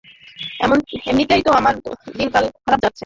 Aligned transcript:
এমনিতেই 1.05 1.41
তো 1.41 1.51
আমার 1.51 1.75
দিনকাল 2.17 2.43
খারাপ 2.57 2.79
যাচ্ছে। 2.83 2.99